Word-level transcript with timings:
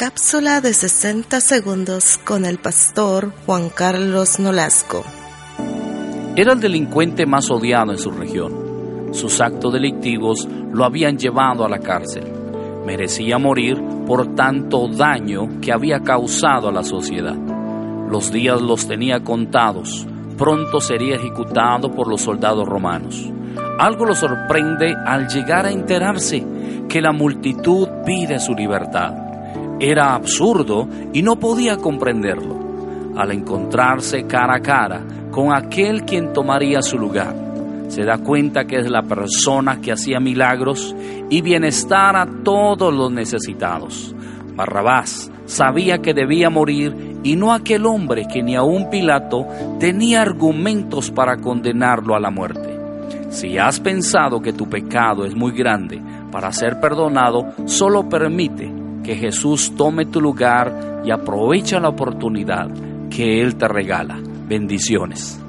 Cápsula 0.00 0.62
de 0.62 0.72
60 0.72 1.42
segundos 1.42 2.16
con 2.16 2.46
el 2.46 2.56
pastor 2.56 3.34
Juan 3.44 3.68
Carlos 3.68 4.40
Nolasco. 4.40 5.04
Era 6.34 6.54
el 6.54 6.60
delincuente 6.60 7.26
más 7.26 7.50
odiado 7.50 7.92
en 7.92 7.98
su 7.98 8.10
región. 8.10 9.12
Sus 9.12 9.42
actos 9.42 9.74
delictivos 9.74 10.48
lo 10.72 10.86
habían 10.86 11.18
llevado 11.18 11.66
a 11.66 11.68
la 11.68 11.80
cárcel. 11.80 12.24
Merecía 12.86 13.36
morir 13.36 13.76
por 14.06 14.34
tanto 14.34 14.88
daño 14.88 15.60
que 15.60 15.70
había 15.70 16.00
causado 16.00 16.70
a 16.70 16.72
la 16.72 16.82
sociedad. 16.82 17.36
Los 18.08 18.32
días 18.32 18.58
los 18.62 18.88
tenía 18.88 19.20
contados. 19.22 20.06
Pronto 20.38 20.80
sería 20.80 21.16
ejecutado 21.16 21.90
por 21.90 22.08
los 22.08 22.22
soldados 22.22 22.66
romanos. 22.66 23.30
Algo 23.78 24.06
lo 24.06 24.14
sorprende 24.14 24.94
al 25.06 25.28
llegar 25.28 25.66
a 25.66 25.70
enterarse 25.70 26.42
que 26.88 27.02
la 27.02 27.12
multitud 27.12 27.86
pide 28.06 28.40
su 28.40 28.54
libertad. 28.54 29.29
Era 29.80 30.14
absurdo 30.14 30.86
y 31.14 31.22
no 31.22 31.36
podía 31.36 31.78
comprenderlo. 31.78 32.54
Al 33.16 33.32
encontrarse 33.32 34.26
cara 34.26 34.56
a 34.56 34.60
cara 34.60 35.02
con 35.30 35.54
aquel 35.54 36.04
quien 36.04 36.34
tomaría 36.34 36.82
su 36.82 36.98
lugar, 36.98 37.34
se 37.88 38.04
da 38.04 38.18
cuenta 38.18 38.66
que 38.66 38.76
es 38.76 38.90
la 38.90 39.02
persona 39.02 39.80
que 39.80 39.90
hacía 39.90 40.20
milagros 40.20 40.94
y 41.30 41.40
bienestar 41.40 42.14
a 42.14 42.26
todos 42.44 42.92
los 42.94 43.10
necesitados. 43.10 44.14
Barrabás 44.54 45.32
sabía 45.46 45.98
que 45.98 46.12
debía 46.12 46.50
morir 46.50 47.18
y 47.24 47.36
no 47.36 47.52
aquel 47.54 47.86
hombre 47.86 48.26
que 48.30 48.42
ni 48.42 48.56
aun 48.56 48.90
Pilato 48.90 49.46
tenía 49.78 50.20
argumentos 50.20 51.10
para 51.10 51.38
condenarlo 51.38 52.14
a 52.14 52.20
la 52.20 52.30
muerte. 52.30 52.78
Si 53.30 53.56
has 53.56 53.80
pensado 53.80 54.40
que 54.40 54.52
tu 54.52 54.68
pecado 54.68 55.24
es 55.24 55.34
muy 55.34 55.52
grande 55.52 56.02
para 56.30 56.52
ser 56.52 56.80
perdonado, 56.80 57.54
solo 57.64 58.08
permite 58.08 58.79
que 59.02 59.16
Jesús 59.16 59.74
tome 59.76 60.06
tu 60.06 60.20
lugar 60.20 61.02
y 61.04 61.10
aprovecha 61.10 61.80
la 61.80 61.88
oportunidad 61.88 62.68
que 63.08 63.40
Él 63.40 63.56
te 63.56 63.66
regala. 63.68 64.20
Bendiciones. 64.46 65.40